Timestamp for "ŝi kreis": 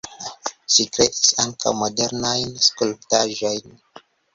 0.75-1.21